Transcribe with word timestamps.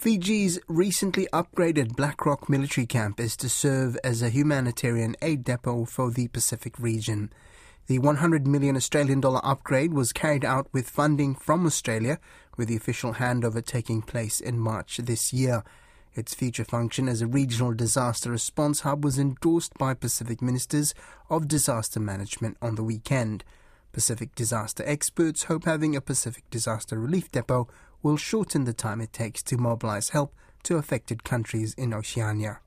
Fiji's 0.00 0.60
recently 0.68 1.26
upgraded 1.32 1.96
Black 1.96 2.24
Rock 2.24 2.48
military 2.48 2.86
camp 2.86 3.18
is 3.18 3.36
to 3.38 3.48
serve 3.48 3.98
as 4.04 4.22
a 4.22 4.30
humanitarian 4.30 5.16
aid 5.20 5.42
depot 5.42 5.86
for 5.86 6.12
the 6.12 6.28
Pacific 6.28 6.78
region. 6.78 7.32
The 7.88 7.98
100 7.98 8.46
million 8.46 8.76
Australian 8.76 9.20
dollar 9.20 9.40
upgrade 9.44 9.92
was 9.92 10.12
carried 10.12 10.44
out 10.44 10.68
with 10.72 10.88
funding 10.88 11.34
from 11.34 11.66
Australia, 11.66 12.20
with 12.56 12.68
the 12.68 12.76
official 12.76 13.14
handover 13.14 13.64
taking 13.64 14.00
place 14.00 14.38
in 14.38 14.60
March 14.60 14.98
this 14.98 15.32
year. 15.32 15.64
Its 16.14 16.32
future 16.32 16.64
function 16.64 17.08
as 17.08 17.20
a 17.20 17.26
regional 17.26 17.74
disaster 17.74 18.30
response 18.30 18.82
hub 18.82 19.04
was 19.04 19.18
endorsed 19.18 19.74
by 19.78 19.94
Pacific 19.94 20.40
ministers 20.40 20.94
of 21.28 21.48
disaster 21.48 21.98
management 21.98 22.56
on 22.62 22.76
the 22.76 22.84
weekend. 22.84 23.42
Pacific 23.90 24.32
disaster 24.36 24.84
experts 24.86 25.44
hope 25.44 25.64
having 25.64 25.96
a 25.96 26.00
Pacific 26.00 26.44
disaster 26.50 26.96
relief 26.96 27.32
depot 27.32 27.66
will 28.02 28.16
shorten 28.16 28.64
the 28.64 28.72
time 28.72 29.00
it 29.00 29.12
takes 29.12 29.42
to 29.42 29.56
mobilize 29.56 30.10
help 30.10 30.34
to 30.62 30.76
affected 30.76 31.24
countries 31.24 31.74
in 31.74 31.92
Oceania. 31.92 32.60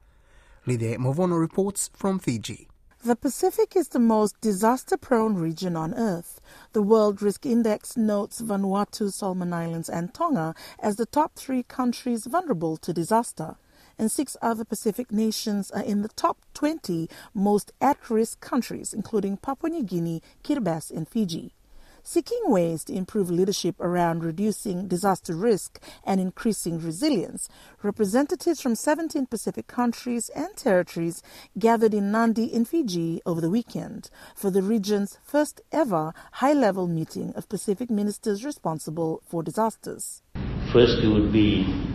Lice 0.66 0.98
Movono 0.98 1.40
reports 1.40 1.90
from 1.94 2.20
Fiji. 2.20 2.68
The 3.04 3.16
Pacific 3.16 3.76
is 3.76 3.88
the 3.88 4.00
most 4.00 4.40
disaster 4.41 4.96
prone 4.96 5.34
region 5.36 5.76
on 5.76 5.96
Earth. 5.96 6.40
The 6.74 6.84
World 6.84 7.22
Risk 7.22 7.48
Index 7.48 7.98
notes 7.98 8.41
Vanuatu, 8.41 9.12
Solomon 9.12 9.54
Islands, 9.54 9.90
and 9.90 10.14
Tonga 10.14 10.54
as 10.80 10.98
the 10.98 11.08
top 11.08 11.34
three 11.36 11.63
countries 11.63 12.27
vulnerable 12.27 12.77
to 12.77 12.94
disaster. 12.94 13.55
And 13.98 14.12
six 14.12 14.38
other 14.40 14.63
Pacific 14.63 15.12
nations 15.12 15.72
are 15.72 15.82
in 15.82 16.04
the 16.04 16.10
top 16.10 16.38
20 16.54 17.10
most 17.34 17.72
at 17.82 18.10
risk 18.10 18.40
countries, 18.40 18.94
including 18.94 19.38
Papua 19.38 19.72
New 19.72 19.84
Guinea, 19.84 20.22
Kiribati, 20.44 20.91
and 20.91 21.08
Fiji 21.08 21.54
seeking 22.04 22.41
ways 22.46 22.84
to 22.86 22.94
improve 22.94 23.30
leadership 23.30 23.76
around 23.80 24.23
reducing 24.23 24.88
disaster 24.88 25.36
risk 25.36 25.82
and 26.04 26.20
increasing 26.20 26.80
resilience. 26.80 27.50
Representatives 27.84 28.62
from 28.62 28.76
17 28.76 29.26
Pacific 29.26 29.68
countries 29.68 30.30
and 30.36 30.55
territories 30.55 31.22
gathered 31.57 31.94
in 31.94 32.12
Nadi 32.12 32.52
in 32.52 32.66
Fiji 32.66 33.22
over 33.26 33.41
the 33.41 33.49
weekend 33.49 34.10
for 34.35 34.49
the 34.49 34.62
region's 34.62 35.18
first 35.24 35.62
ever 35.72 36.13
high 36.34 36.54
level 36.54 36.88
meeting 36.88 37.34
of 37.35 37.49
Pacific 37.49 37.90
ministers 37.90 38.46
responsible 38.46 39.22
for 39.27 39.44
disasters. 39.44 40.22
First, 40.72 41.04
it 41.04 41.07
would 41.07 41.32
be 41.32 41.91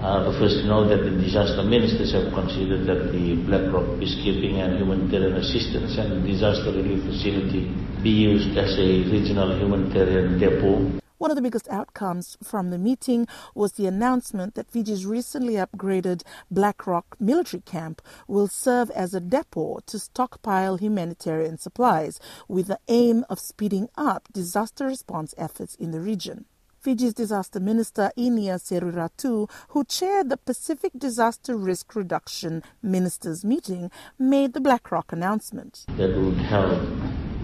uh, 0.00 0.30
first 0.38 0.62
to 0.62 0.66
know 0.66 0.86
that 0.86 1.02
the 1.02 1.10
disaster 1.10 1.62
ministers 1.62 2.12
have 2.12 2.32
considered 2.32 2.86
that 2.86 3.10
the 3.12 3.34
Black 3.46 3.72
Rock 3.72 3.84
peacekeeping 3.98 4.54
and 4.62 4.78
humanitarian 4.78 5.36
assistance 5.36 5.98
and 5.98 6.24
disaster 6.26 6.70
relief 6.70 7.02
facility 7.04 7.66
be 8.02 8.10
used 8.10 8.56
as 8.56 8.78
a 8.78 9.02
regional 9.10 9.58
humanitarian 9.58 10.38
depot. 10.38 11.00
One 11.18 11.32
of 11.32 11.34
the 11.34 11.42
biggest 11.42 11.68
outcomes 11.68 12.38
from 12.44 12.70
the 12.70 12.78
meeting 12.78 13.26
was 13.52 13.72
the 13.72 13.86
announcement 13.86 14.54
that 14.54 14.70
Fiji's 14.70 15.04
recently 15.04 15.54
upgraded 15.54 16.22
Black 16.48 16.86
Rock 16.86 17.16
military 17.18 17.60
camp 17.62 18.00
will 18.28 18.46
serve 18.46 18.88
as 18.92 19.14
a 19.14 19.20
depot 19.20 19.80
to 19.86 19.98
stockpile 19.98 20.76
humanitarian 20.76 21.58
supplies 21.58 22.20
with 22.46 22.68
the 22.68 22.78
aim 22.86 23.24
of 23.28 23.40
speeding 23.40 23.88
up 23.96 24.28
disaster 24.32 24.86
response 24.86 25.34
efforts 25.36 25.74
in 25.74 25.90
the 25.90 26.00
region. 26.00 26.44
Fiji's 26.80 27.12
disaster 27.12 27.58
minister 27.58 28.12
Inia 28.16 28.58
Seruiratu, 28.58 29.50
who 29.70 29.84
chaired 29.84 30.30
the 30.30 30.36
Pacific 30.36 30.92
Disaster 30.96 31.56
Risk 31.56 31.96
Reduction 31.96 32.62
Ministers 32.82 33.44
meeting, 33.44 33.90
made 34.18 34.52
the 34.52 34.60
Black 34.60 34.92
Rock 34.92 35.12
announcement. 35.12 35.84
That 35.96 36.16
would 36.16 36.38
help 36.38 36.78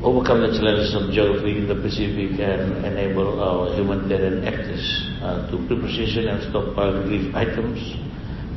overcome 0.04 0.40
the 0.42 0.56
challenges 0.56 0.94
of 0.94 1.10
geography 1.10 1.58
in 1.58 1.66
the 1.66 1.74
Pacific 1.74 2.38
and 2.38 2.84
enable 2.84 3.42
our 3.42 3.74
humanitarian 3.74 4.46
actors 4.46 4.84
uh, 5.20 5.50
to 5.50 5.56
pre-position 5.66 6.28
and 6.28 6.42
stockpile 6.50 6.92
relief 6.92 7.34
items 7.34 7.80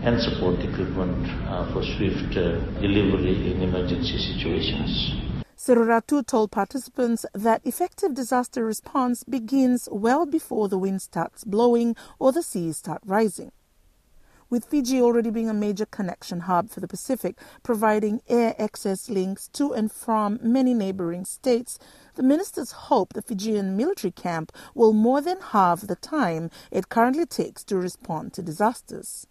and 0.03 0.21
support 0.21 0.59
equipment 0.59 1.25
uh, 1.49 1.73
for 1.73 1.81
swift 1.97 2.37
uh, 2.37 2.59
delivery 2.79 3.51
in 3.51 3.63
emergency 3.63 4.17
situations. 4.17 5.26
Seruiratu 5.67 6.25
told 6.25 6.49
participants 6.49 7.25
that 7.33 7.59
effective 7.65 8.13
disaster 8.13 8.63
response 8.63 9.25
begins 9.25 9.89
well 9.91 10.25
before 10.25 10.69
the 10.69 10.77
wind 10.77 11.01
starts 11.01 11.43
blowing 11.43 11.93
or 12.19 12.31
the 12.31 12.41
seas 12.41 12.77
start 12.77 13.01
rising. 13.05 13.51
With 14.49 14.63
Fiji 14.63 15.01
already 15.01 15.29
being 15.29 15.49
a 15.49 15.53
major 15.53 15.85
connection 15.85 16.39
hub 16.47 16.69
for 16.69 16.79
the 16.79 16.87
Pacific, 16.87 17.37
providing 17.63 18.21
air 18.29 18.55
access 18.57 19.09
links 19.09 19.49
to 19.49 19.73
and 19.73 19.91
from 19.91 20.39
many 20.41 20.73
neighboring 20.73 21.25
states, 21.25 21.77
the 22.15 22.23
ministers 22.23 22.71
hope 22.87 23.11
the 23.11 23.21
Fijian 23.21 23.75
military 23.75 24.11
camp 24.11 24.53
will 24.73 24.93
more 24.93 25.19
than 25.19 25.41
halve 25.51 25.87
the 25.87 25.97
time 25.97 26.49
it 26.71 26.87
currently 26.87 27.25
takes 27.25 27.65
to 27.65 27.75
respond 27.75 28.31
to 28.31 28.41
disasters. 28.41 29.27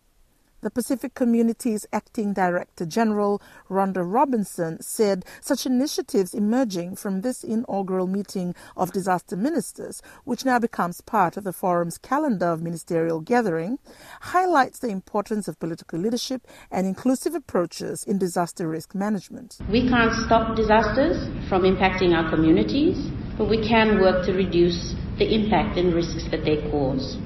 The 0.66 0.71
Pacific 0.71 1.15
Community's 1.15 1.87
acting 1.93 2.32
director 2.32 2.84
general, 2.84 3.41
Rhonda 3.71 4.03
Robinson, 4.04 4.82
said 4.82 5.25
such 5.41 5.65
initiatives 5.65 6.34
emerging 6.34 6.97
from 6.97 7.21
this 7.21 7.44
inaugural 7.44 8.09
meeting 8.09 8.53
of 8.77 8.91
disaster 8.91 9.37
ministers, 9.37 10.03
which 10.25 10.44
now 10.44 10.59
becomes 10.59 11.00
part 11.03 11.37
of 11.37 11.44
the 11.44 11.53
forum's 11.53 11.99
calendar 11.99 12.47
of 12.47 12.62
ministerial 12.62 13.21
gathering, 13.21 13.78
highlights 14.21 14.81
the 14.81 14.88
importance 14.88 15.47
of 15.47 15.60
political 15.60 16.00
leadership 16.00 16.49
and 16.72 16.84
inclusive 16.84 17.37
approaches 17.37 18.03
in 18.03 18.19
disaster 18.19 18.66
risk 18.66 18.93
management. 18.93 19.59
We 19.71 19.88
can't 19.88 20.15
stop 20.27 20.56
disasters 20.56 21.28
from 21.48 21.62
impacting 21.62 22.12
our 22.12 22.28
communities, 22.28 22.98
but 23.38 23.48
we 23.48 23.69
can 23.69 24.00
work 24.00 24.27
to 24.27 24.33
reduce 24.33 24.97
the 25.19 25.33
impact 25.33 25.78
and 25.78 25.94
risks 25.94 26.25
that 26.33 26.44
they 26.44 26.69
cause. 26.72 27.16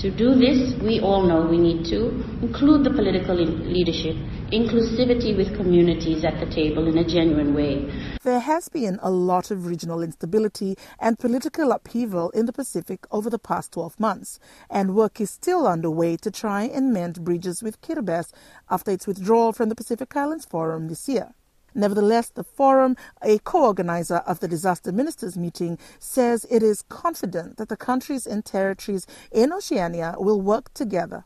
To 0.00 0.10
do 0.10 0.34
this, 0.34 0.78
we 0.82 1.00
all 1.00 1.22
know 1.22 1.46
we 1.46 1.56
need 1.56 1.86
to 1.86 2.08
include 2.42 2.84
the 2.84 2.90
political 2.90 3.34
leadership, 3.34 4.14
inclusivity 4.52 5.34
with 5.34 5.56
communities 5.56 6.22
at 6.22 6.38
the 6.38 6.54
table 6.54 6.86
in 6.86 6.98
a 6.98 7.08
genuine 7.08 7.54
way. 7.54 7.90
There 8.22 8.40
has 8.40 8.68
been 8.68 8.98
a 9.02 9.10
lot 9.10 9.50
of 9.50 9.64
regional 9.64 10.02
instability 10.02 10.76
and 11.00 11.18
political 11.18 11.72
upheaval 11.72 12.28
in 12.30 12.44
the 12.44 12.52
Pacific 12.52 13.06
over 13.10 13.30
the 13.30 13.38
past 13.38 13.72
12 13.72 13.98
months, 13.98 14.38
and 14.68 14.94
work 14.94 15.18
is 15.18 15.30
still 15.30 15.66
underway 15.66 16.18
to 16.18 16.30
try 16.30 16.64
and 16.64 16.92
mend 16.92 17.24
bridges 17.24 17.62
with 17.62 17.80
Kiribati 17.80 18.34
after 18.68 18.90
its 18.90 19.06
withdrawal 19.06 19.54
from 19.54 19.70
the 19.70 19.74
Pacific 19.74 20.14
Islands 20.14 20.44
Forum 20.44 20.88
this 20.88 21.08
year. 21.08 21.32
Nevertheless, 21.76 22.30
the 22.30 22.42
forum, 22.42 22.96
a 23.20 23.38
co-organizer 23.40 24.22
of 24.26 24.40
the 24.40 24.48
disaster 24.48 24.92
ministers 24.92 25.36
meeting, 25.36 25.78
says 25.98 26.46
it 26.50 26.62
is 26.62 26.80
confident 26.80 27.58
that 27.58 27.68
the 27.68 27.76
countries 27.76 28.26
and 28.26 28.42
territories 28.42 29.06
in 29.30 29.52
Oceania 29.52 30.14
will 30.18 30.40
work 30.40 30.72
together. 30.72 31.24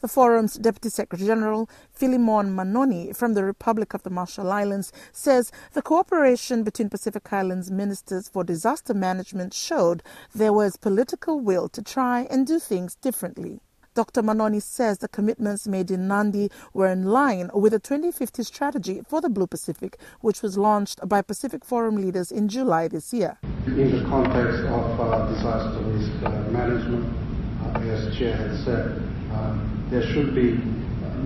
The 0.00 0.06
forum's 0.06 0.54
Deputy 0.54 0.90
Secretary 0.90 1.26
General, 1.26 1.70
Filimon 1.98 2.54
Manoni 2.54 3.16
from 3.16 3.32
the 3.32 3.42
Republic 3.42 3.94
of 3.94 4.02
the 4.02 4.10
Marshall 4.10 4.52
Islands, 4.52 4.92
says 5.10 5.50
the 5.72 5.80
cooperation 5.80 6.64
between 6.64 6.90
Pacific 6.90 7.32
Islands 7.32 7.70
ministers 7.70 8.28
for 8.28 8.44
disaster 8.44 8.92
management 8.92 9.54
showed 9.54 10.02
there 10.34 10.52
was 10.52 10.76
political 10.76 11.40
will 11.40 11.68
to 11.70 11.82
try 11.82 12.28
and 12.30 12.46
do 12.46 12.58
things 12.58 12.94
differently. 12.94 13.60
Dr. 13.98 14.22
Manoni 14.22 14.62
says 14.62 14.98
the 14.98 15.08
commitments 15.08 15.66
made 15.66 15.90
in 15.90 16.06
Nandi 16.06 16.52
were 16.72 16.86
in 16.86 17.06
line 17.06 17.50
with 17.52 17.72
the 17.72 17.80
2050 17.80 18.44
strategy 18.44 19.02
for 19.08 19.20
the 19.20 19.28
Blue 19.28 19.48
Pacific, 19.48 19.98
which 20.20 20.40
was 20.40 20.56
launched 20.56 21.00
by 21.08 21.20
Pacific 21.20 21.64
Forum 21.64 21.96
leaders 21.96 22.30
in 22.30 22.48
July 22.48 22.86
this 22.86 23.12
year. 23.12 23.38
In 23.66 23.98
the 23.98 24.08
context 24.08 24.60
of 24.66 25.00
uh, 25.00 25.26
disaster 25.34 25.80
risk 25.80 26.12
uh, 26.22 26.30
management, 26.52 27.12
uh, 27.60 27.80
as 27.90 28.16
Chair 28.16 28.36
has 28.36 28.64
said, 28.64 29.02
uh, 29.32 29.58
there 29.90 30.06
should 30.12 30.32
be 30.32 30.52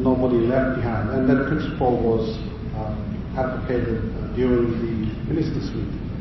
nobody 0.00 0.38
left 0.38 0.77
behind, 0.77 1.11
and 1.11 1.28
that 1.28 1.49
principle 1.49 1.99
was 1.99 2.38
uh, 2.75 2.97
advocated 3.37 4.34
during 4.34 4.72
the 4.81 5.31
ministers' 5.31 5.71
meeting. 5.72 6.12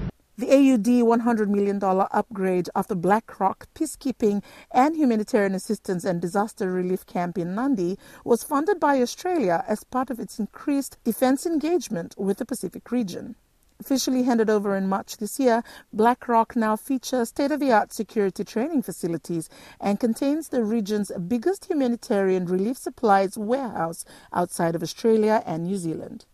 The 0.41 0.49
AUD 0.49 1.21
$100 1.21 1.49
million 1.49 1.79
upgrade 1.83 2.67
of 2.73 2.87
the 2.87 2.95
Black 2.95 3.39
Rock 3.39 3.67
Peacekeeping 3.75 4.41
and 4.71 4.95
Humanitarian 4.95 5.53
Assistance 5.53 6.03
and 6.03 6.19
Disaster 6.19 6.71
Relief 6.71 7.05
Camp 7.05 7.37
in 7.37 7.53
Nandi 7.53 7.99
was 8.25 8.41
funded 8.41 8.79
by 8.79 8.99
Australia 8.99 9.63
as 9.67 9.83
part 9.83 10.09
of 10.09 10.19
its 10.19 10.39
increased 10.39 10.97
defense 11.03 11.45
engagement 11.45 12.15
with 12.17 12.39
the 12.39 12.45
Pacific 12.45 12.91
region. 12.91 13.35
Officially 13.79 14.23
handed 14.23 14.49
over 14.49 14.75
in 14.75 14.89
March 14.89 15.17
this 15.17 15.39
year, 15.39 15.63
Black 15.93 16.27
Rock 16.27 16.55
now 16.55 16.75
features 16.75 17.29
state 17.29 17.51
of 17.51 17.59
the 17.59 17.71
art 17.71 17.93
security 17.93 18.43
training 18.43 18.81
facilities 18.81 19.47
and 19.79 19.99
contains 19.99 20.49
the 20.49 20.63
region's 20.63 21.11
biggest 21.27 21.65
humanitarian 21.65 22.47
relief 22.47 22.79
supplies 22.79 23.37
warehouse 23.37 24.05
outside 24.33 24.73
of 24.73 24.81
Australia 24.81 25.43
and 25.45 25.65
New 25.65 25.77
Zealand. 25.77 26.25